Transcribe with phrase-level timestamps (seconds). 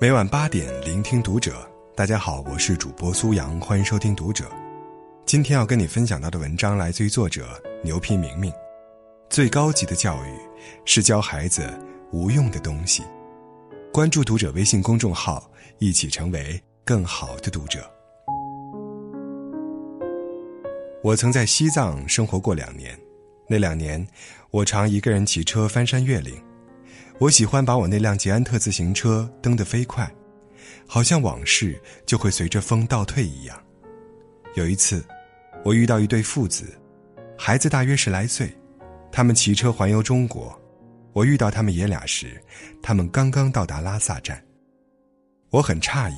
[0.00, 1.70] 每晚八点，聆听读者。
[1.94, 4.50] 大家好，我是主播苏阳，欢迎收听读者。
[5.26, 8.50] 今天要跟你分享到的文章来自于作者牛皮明明。
[9.28, 10.38] 最高级的教育
[10.86, 11.70] 是教孩子
[12.12, 13.02] 无用的东西。
[13.92, 15.50] 关注读者微信公众号，
[15.80, 17.80] 一起成为更好的读者。
[21.02, 22.98] 我曾在西藏生活过两年，
[23.46, 24.08] 那两年
[24.50, 26.42] 我常一个人骑车翻山越岭。
[27.20, 30.10] 我喜欢把我那辆捷安特自行车蹬得飞快，
[30.86, 33.62] 好像往事就会随着风倒退一样。
[34.54, 35.04] 有一次，
[35.62, 36.64] 我遇到一对父子，
[37.36, 38.50] 孩子大约十来岁，
[39.12, 40.58] 他们骑车环游中国。
[41.12, 42.42] 我遇到他们爷俩时，
[42.80, 44.42] 他们刚刚到达拉萨站。
[45.50, 46.14] 我很诧异，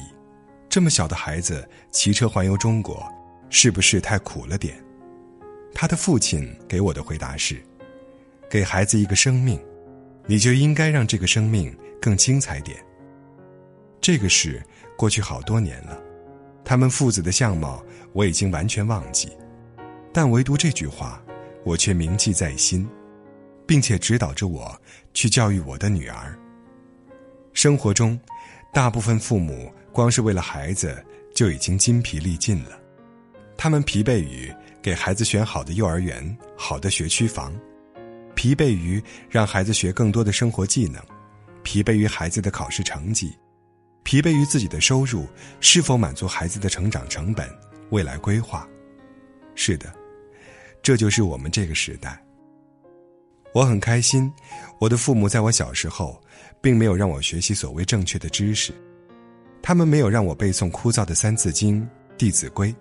[0.69, 3.05] 这么小的孩子骑车环游中国，
[3.51, 4.81] 是不是太苦了点？
[5.75, 7.61] 他的父亲给我的回答是：
[8.49, 9.61] 给孩子一个生命。
[10.27, 12.77] 你就应该让这个生命更精彩点。
[14.01, 14.63] 这个事
[14.97, 16.01] 过去好多年了，
[16.65, 19.31] 他们父子的相貌我已经完全忘记，
[20.13, 21.23] 但唯独这句话，
[21.65, 22.89] 我却铭记在心，
[23.67, 24.77] 并且指导着我
[25.15, 26.37] 去教育我的女儿。
[27.53, 28.19] 生活中，
[28.73, 32.81] 大部分父母光是为了孩子就已经筋疲力尽了，
[33.57, 37.53] 他们疲惫于给孩子选好的幼儿园、好的学区房。
[38.35, 41.03] 疲惫于让孩子学更多的生活技能，
[41.63, 43.37] 疲惫于孩子的考试成绩，
[44.03, 45.27] 疲惫于自己的收入
[45.61, 47.49] 是否满足孩子的成长成本、
[47.91, 48.67] 未来规划。
[49.55, 49.93] 是的，
[50.83, 52.23] 这就是我们这个时代。
[53.55, 54.33] 我很开心，
[54.81, 56.19] 我的父母在我小时候，
[56.61, 58.73] 并没有让我学习所谓正确的知识，
[59.63, 61.83] 他们没有让我背诵枯燥的《三字经》
[62.17, 62.73] 《弟子规》，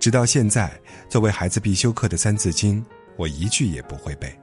[0.00, 0.72] 直到现在，
[1.10, 2.82] 作为孩子必修课的《三字经》，
[3.16, 4.34] 我一句也不会背。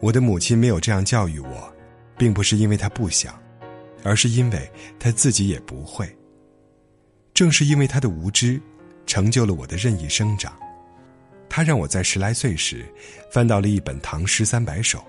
[0.00, 1.72] 我的母亲没有这样教育我，
[2.16, 3.36] 并不是因为她不想，
[4.04, 6.08] 而是因为她自己也不会。
[7.34, 8.60] 正是因为她的无知，
[9.06, 10.56] 成就了我的任意生长。
[11.48, 12.84] 她让我在十来岁时，
[13.32, 15.04] 翻到了一本唐诗三百首，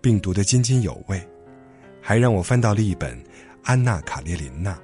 [0.00, 1.18] 并读得津津有味；
[2.00, 3.16] 还让我翻到了一本
[3.62, 4.74] 《安娜·卡列琳娜》，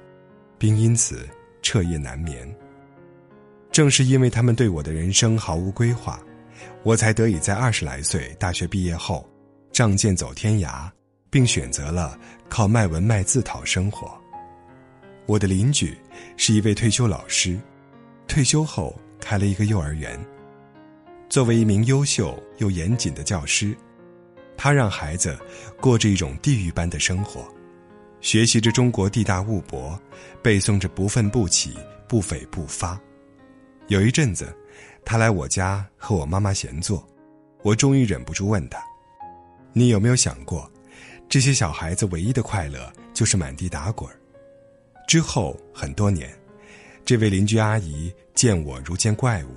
[0.57, 1.27] 并因此
[1.61, 2.49] 彻夜难眠。
[3.71, 6.19] 正是因为他们对我的人生毫无规划，
[6.83, 9.29] 我才得以在二十来岁大学毕业后。
[9.79, 10.91] 仗剑走天涯，
[11.29, 12.19] 并选择了
[12.49, 14.11] 靠卖文卖字讨生活。
[15.25, 15.97] 我的邻居
[16.35, 17.57] 是一位退休老师，
[18.27, 20.19] 退休后开了一个幼儿园。
[21.29, 23.73] 作为一名优秀又严谨的教师，
[24.57, 25.39] 他让孩子
[25.79, 27.47] 过着一种地狱般的生活，
[28.19, 29.97] 学习着中国地大物博，
[30.43, 32.99] 背诵着不愤不起，不悱不发。
[33.87, 34.53] 有一阵子，
[35.05, 37.01] 他来我家和我妈妈闲坐，
[37.63, 38.77] 我终于忍不住问他。
[39.73, 40.69] 你有没有想过，
[41.27, 44.09] 这些小孩子唯一的快乐就是满地打滚
[45.07, 46.29] 之后很多年，
[47.05, 49.49] 这位邻居阿姨见我如见怪物，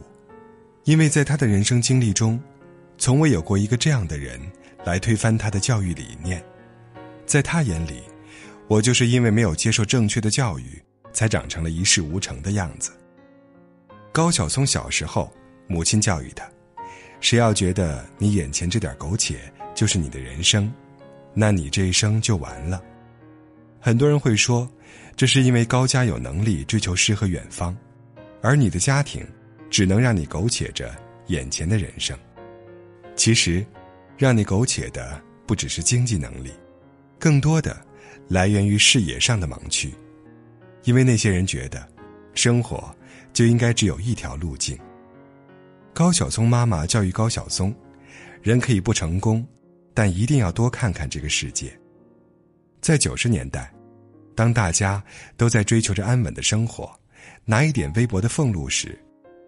[0.85, 2.41] 因为在她的人生经历中，
[2.99, 4.41] 从未有过一个这样的人
[4.85, 6.43] 来推翻她的教育理念。
[7.27, 8.03] 在她眼里，
[8.69, 12.91] 我就是因为没有接受正确的教育，才长成了一事无成的样子。
[14.11, 15.33] 高晓松小时候，
[15.67, 16.47] 母亲教育他
[17.21, 19.41] ：“谁要觉得你眼前这点苟且。”
[19.75, 20.73] 就是你的人生，
[21.35, 22.83] 那你这一生就完了。
[23.81, 24.71] 很多人会说，
[25.17, 27.77] 这是因为高家有能力追求诗和远方，
[28.41, 29.27] 而你的家庭
[29.71, 30.95] 只能让你苟且着
[31.27, 32.17] 眼前的人生。
[33.17, 33.65] 其实，
[34.17, 36.53] 让你苟且的不只是经济能力，
[37.19, 37.85] 更多的
[38.29, 39.93] 来源于视野上的盲区。
[40.85, 41.87] 因为那些人觉得，
[42.35, 42.95] 生活
[43.33, 44.79] 就应该只有一条路径。
[45.93, 47.75] 高晓松妈妈教育高晓松，
[48.43, 49.47] 人可以不成功。
[49.95, 51.73] 但一定要多看看这个世界。
[52.81, 53.73] 在九十年代，
[54.35, 55.03] 当大家
[55.37, 56.93] 都在追求着安稳的生活，
[57.45, 58.99] 拿一点微薄的俸禄时，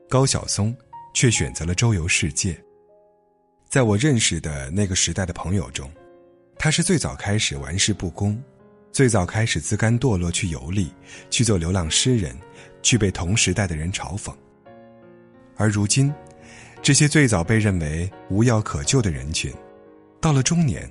[0.09, 0.77] 高晓松
[1.15, 2.57] 却选择了周游世界。
[3.69, 5.91] 在我认识的那个时代的朋友中，
[6.59, 8.41] 他是最早开始玩世不恭，
[8.93, 10.93] 最早开始自甘堕落去游历，
[11.29, 12.37] 去做流浪诗人，
[12.83, 14.33] 去被同时代的人嘲讽。
[15.57, 16.13] 而如今，
[16.83, 19.53] 这些最早被认为无药可救的人群。
[20.25, 20.89] 到了中年，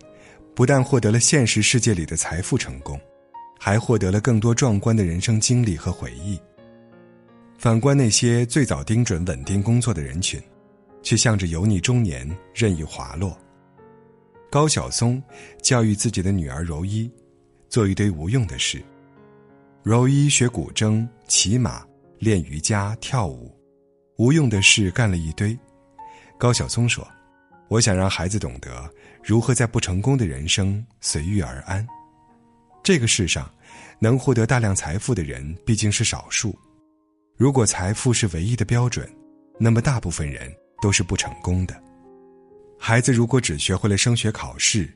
[0.53, 3.01] 不但获得了现实世界里的财富成功，
[3.59, 6.39] 还获得了更多壮观的人生经历和回忆。
[7.57, 10.39] 反观那些最早盯准稳定工作的人群，
[11.01, 13.35] 却向着油腻中年任意滑落。
[14.51, 15.19] 高晓松
[15.63, 17.11] 教育自己的女儿柔一，
[17.69, 18.83] 做一堆无用的事。
[19.81, 21.83] 柔一学古筝、骑马、
[22.19, 23.51] 练瑜伽、跳舞，
[24.19, 25.57] 无用的事干了一堆。
[26.37, 27.03] 高晓松说。
[27.73, 28.87] 我想让孩子懂得
[29.23, 31.83] 如何在不成功的人生随遇而安。
[32.83, 33.51] 这个世上，
[33.97, 36.55] 能获得大量财富的人毕竟是少数。
[37.35, 39.11] 如果财富是唯一的标准，
[39.59, 41.75] 那么大部分人都是不成功的。
[42.77, 44.87] 孩子如果只学会了升学考试，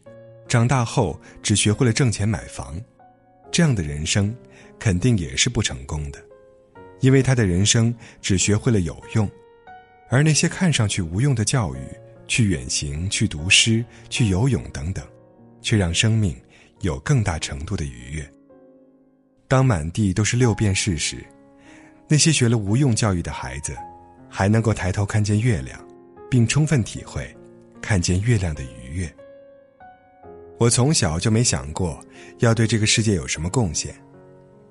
[0.48, 2.80] 长大后只学会了挣钱买房，
[3.52, 4.36] 这样的人生
[4.78, 6.24] 肯定也是不成功的，
[7.00, 7.92] 因为他的人生
[8.22, 9.28] 只学会了有用，
[10.12, 11.80] 而那些看上去无用的教育，
[12.28, 15.06] 去远行、去读诗、去游泳等等，
[15.62, 16.36] 却让生命
[16.82, 18.30] 有更大程度的愉悦。
[19.48, 21.18] 当满地都是六便士时。
[22.10, 23.76] 那些学了无用教育的孩子，
[24.30, 25.78] 还能够抬头看见月亮，
[26.30, 27.36] 并充分体会
[27.82, 29.14] 看见月亮的愉悦。
[30.58, 32.02] 我从小就没想过
[32.40, 33.94] 要对这个世界有什么贡献。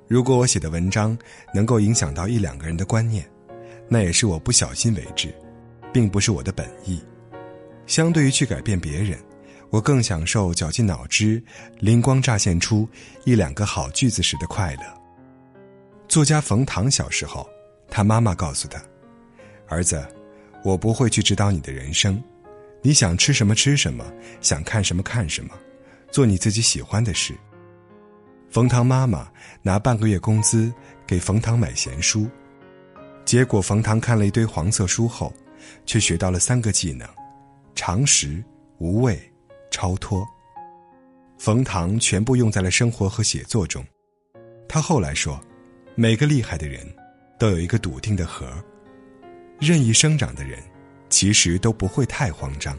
[0.09, 1.17] 如果我写的文章
[1.53, 3.29] 能够影响到一两个人的观念，
[3.87, 5.29] 那也是我不小心为之，
[5.93, 7.03] 并不是我的本意。
[7.87, 9.19] 相对于去改变别人，
[9.71, 11.43] 我更享受绞尽脑汁、
[11.79, 12.89] 灵光乍现出
[13.25, 14.83] 一两个好句子时的快乐。
[16.09, 17.49] 作家冯唐小时候，
[17.89, 18.83] 他妈妈告诉他
[19.69, 20.05] ：“儿子，
[20.65, 22.23] 我不会去指导你的人生，
[22.83, 24.05] 你想吃什么吃什么，
[24.41, 25.51] 想看什么看什么，
[26.11, 27.35] 做你自己喜欢的事。”
[28.51, 29.29] 冯唐妈妈
[29.63, 30.73] 拿半个月工资
[31.07, 32.29] 给冯唐买闲书，
[33.25, 35.33] 结果冯唐看了一堆黄色书后，
[35.85, 37.07] 却学到了三个技能：
[37.77, 38.43] 常识、
[38.79, 39.17] 无畏、
[39.71, 40.27] 超脱。
[41.39, 43.85] 冯唐全部用在了生活和写作中。
[44.69, 45.41] 他后来说。
[45.99, 46.87] 每个厉害的人，
[47.39, 48.47] 都有一个笃定的核。
[49.59, 50.63] 任意生长的人，
[51.09, 52.79] 其实都不会太慌张，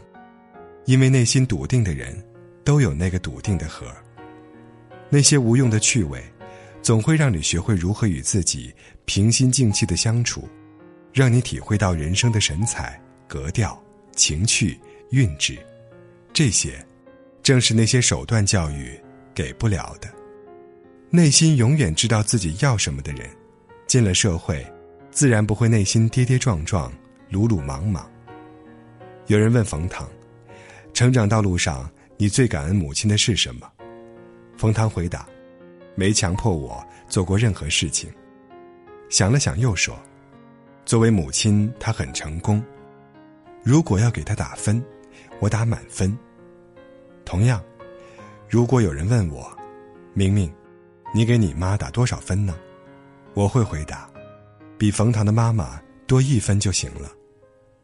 [0.84, 2.16] 因为内心笃定的人，
[2.62, 3.92] 都有那个笃定的核。
[5.10, 6.22] 那些无用的趣味，
[6.80, 8.72] 总会让你学会如何与自己
[9.04, 10.48] 平心静气的相处，
[11.12, 13.76] 让你体会到人生的神采、格调、
[14.14, 14.78] 情趣、
[15.10, 15.58] 韵致。
[16.32, 16.84] 这些，
[17.42, 18.98] 正是那些手段教育
[19.34, 20.08] 给不了的。
[21.10, 23.28] 内心永远知道自己要什么的人，
[23.86, 24.64] 进了社会，
[25.10, 26.92] 自然不会内心跌跌撞撞、
[27.30, 28.08] 鲁鲁莽莽。
[29.26, 30.08] 有人问冯唐
[30.92, 33.70] ：“成长道路上，你最感恩母亲的是什么？”
[34.56, 35.26] 冯唐回答
[35.96, 38.10] ：“没强迫我做过任何事情。”
[39.08, 39.98] 想了想，又说
[40.84, 42.62] ：“作为母亲，她很成功。
[43.62, 44.84] 如果要给她打分，
[45.40, 46.16] 我打满分。
[47.24, 47.62] 同样，
[48.48, 49.50] 如果有人问我，
[50.14, 50.52] 明明。”
[51.14, 52.54] 你给你妈打多少分呢？
[53.32, 54.06] 我会回答，
[54.76, 57.10] 比冯唐的妈妈多一分就行了，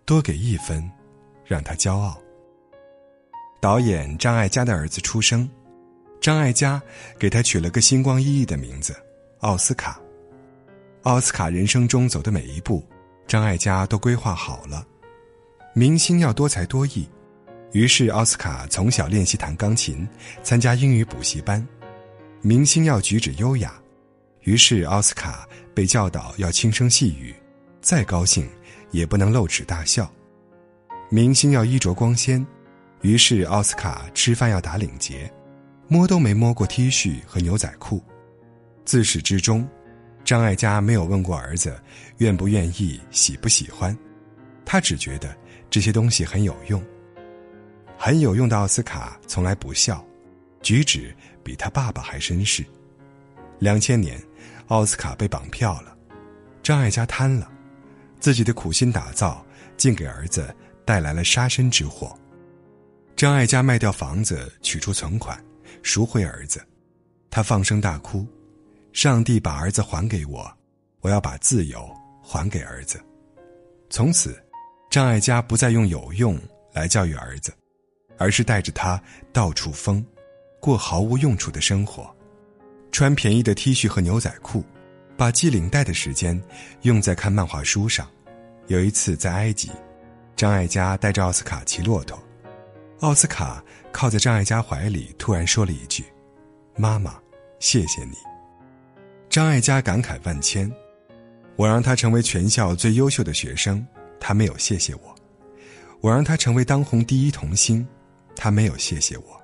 [0.04, 0.90] 多给一分，
[1.46, 2.20] 让她骄傲。
[3.62, 5.48] 导演张艾嘉的儿子出生，
[6.20, 6.80] 张艾嘉
[7.18, 8.94] 给他取了个星光熠熠的名字——
[9.40, 9.98] 奥斯卡。
[11.04, 12.84] 奥斯卡人生中走的每一步，
[13.26, 14.86] 张艾嘉都规划好了。
[15.72, 17.08] 明星要多才多艺，
[17.74, 20.08] 于是奥斯卡从小练习弹钢琴，
[20.44, 21.66] 参加英语补习班。
[22.40, 23.74] 明星要举止优雅，
[24.42, 25.44] 于是奥斯卡
[25.74, 27.34] 被教导要轻声细语，
[27.80, 28.48] 再高兴
[28.92, 30.08] 也不能露齿大笑。
[31.08, 32.46] 明星要衣着光鲜，
[33.02, 35.28] 于是奥斯卡吃饭要打领结，
[35.88, 38.00] 摸都没摸过 T 恤和牛仔裤。
[38.84, 39.68] 自始至终，
[40.24, 41.76] 张艾嘉没有问过儿子
[42.18, 43.98] 愿不愿意、喜不喜欢，
[44.64, 45.36] 他只觉得
[45.68, 46.80] 这些东西很有用。
[48.04, 50.04] 很有用的奥斯卡从来不笑。
[50.60, 52.62] 举止比他爸爸还绅士。
[53.58, 54.22] 两千年，
[54.66, 55.96] 奥斯卡被绑票了，
[56.62, 57.50] 张艾嘉贪了，
[58.20, 59.42] 自己的苦心打造
[59.78, 62.14] 竟给儿子带来了杀身之祸。
[63.16, 65.42] 张艾嘉卖掉房子，取出存款，
[65.82, 66.62] 赎回儿子，
[67.30, 68.26] 他放声大哭
[68.92, 70.54] ：“上帝把儿子还给我，
[71.00, 71.90] 我要把自由
[72.22, 73.02] 还给儿子。”
[73.88, 74.38] 从此，
[74.90, 76.38] 张艾嘉不再用有用
[76.74, 77.50] 来教育儿子，
[78.16, 79.00] 而是带着他
[79.32, 80.04] 到处疯。
[80.60, 82.10] 过毫无用处的生活，
[82.90, 84.64] 穿便宜的 T 恤和牛仔裤，
[85.16, 86.42] 把系领带的时间
[86.82, 88.08] 用在看漫画书上。
[88.68, 89.70] 有一次在埃及，
[90.34, 92.18] 张艾嘉带着奥斯卡骑骆驼，
[93.00, 96.02] 奥斯卡靠在张艾嘉怀里，突然说了一句
[96.74, 97.20] ：“妈妈，
[97.58, 98.16] 谢谢你。”
[99.28, 100.72] 张艾嘉感慨万千
[101.56, 103.86] ：“我让他成为全校最优秀的学生，
[104.18, 105.14] 他没有谢谢我；
[106.00, 107.86] 我让他成为当红第一童星，
[108.36, 109.40] 他没有谢谢我。”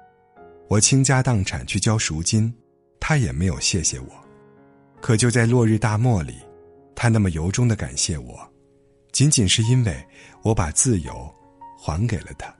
[0.68, 2.54] 我倾家荡产去交赎金，
[3.00, 4.06] 他也没有谢谢我。
[5.00, 6.36] 可就在落日大漠里，
[6.94, 8.38] 他那么由衷的感谢我，
[9.10, 10.06] 仅仅是因为
[10.42, 11.34] 我把自由
[11.76, 12.54] 还给了他。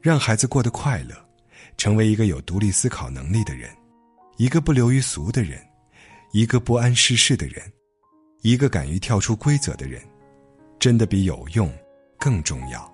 [0.00, 1.16] 让孩子过得快乐，
[1.76, 3.68] 成为一个有独立思考能力的人，
[4.36, 5.60] 一个不流于俗的人，
[6.30, 7.72] 一个不谙世事的人，
[8.42, 10.00] 一个敢于跳出规则的人，
[10.78, 11.68] 真的比有用
[12.20, 12.88] 更重要。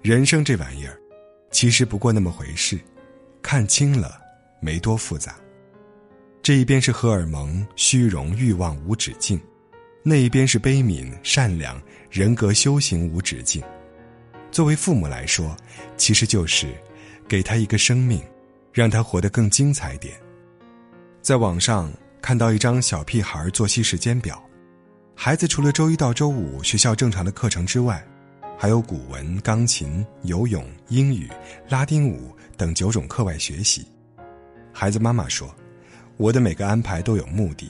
[0.00, 0.96] 人生这玩意儿。
[1.54, 2.76] 其实不过那么回事，
[3.40, 4.20] 看清了，
[4.58, 5.36] 没多复杂。
[6.42, 9.40] 这一边是荷尔蒙、虚荣、欲望无止境，
[10.02, 11.80] 那一边是悲悯、善良、
[12.10, 13.62] 人格修行无止境。
[14.50, 15.56] 作为父母来说，
[15.96, 16.74] 其实就是
[17.28, 18.20] 给他一个生命，
[18.72, 20.12] 让他活得更精彩点。
[21.22, 21.88] 在网上
[22.20, 24.42] 看到一张小屁孩作息时间表，
[25.14, 28.04] 孩子除了周一到周五学校正常的课程之外，
[28.56, 31.30] 还有古文、钢琴、游泳、英语、
[31.68, 33.86] 拉丁舞等九种课外学习。
[34.72, 35.54] 孩子妈妈说。
[36.16, 37.68] 我的每个安排都有目的，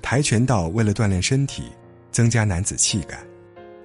[0.00, 1.64] 跆拳道为了锻炼身体，
[2.10, 3.18] 增加男子气概；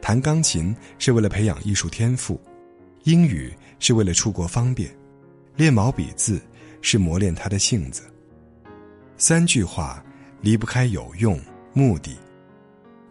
[0.02, 2.40] 弹钢琴是为了培养艺术天赋；
[3.04, 4.90] 英语是为了出国方便；
[5.58, 6.40] 练毛笔字
[6.82, 8.04] 是磨练他的性子。
[9.18, 10.02] 三句话
[10.40, 11.38] 离不开有用、
[11.74, 12.18] 目的。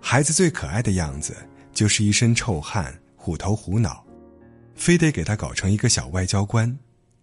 [0.01, 1.37] 孩子最可爱的样子
[1.75, 4.03] 就是一身臭汗、虎头虎脑，
[4.75, 6.75] 非得给他搞成一个小外交官，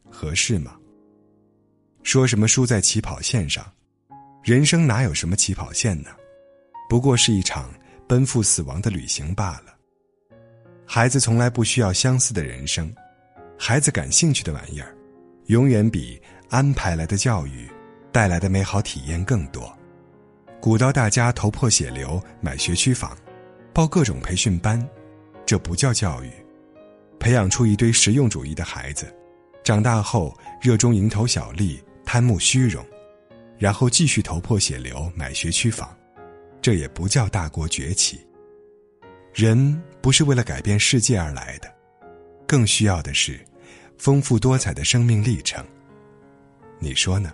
[0.08, 0.76] 合适吗？
[2.04, 3.66] 说什么输在起跑线上，
[4.44, 6.12] 人生哪有什么起跑线呢？
[6.88, 7.74] 不过是一场
[8.08, 9.76] 奔赴死亡的旅行罢了。
[10.86, 12.94] 孩子从来不需要相似的人生，
[13.58, 14.96] 孩子感兴趣的玩意儿，
[15.48, 16.22] 永远比
[16.52, 17.68] 安排来的教育
[18.12, 19.76] 带来的美好体验更多。
[20.62, 23.18] 鼓捣大家头破血流买学区房，
[23.74, 24.88] 报各种培训班，
[25.46, 26.32] 这不叫教育。
[27.20, 29.06] 培养出一堆实用主义的孩子，
[29.64, 31.80] 长大后热衷蝇头小利。
[32.08, 32.86] 贪慕虚荣，
[33.58, 35.90] 然后继续头破血流买学区房，
[36.62, 38.20] 这也不叫大国崛起。
[39.34, 41.76] 人不是为了改变世界而来的，
[42.48, 43.44] 更需要的是
[43.98, 45.66] 丰富多彩的生命历程。
[46.78, 47.34] 你说呢？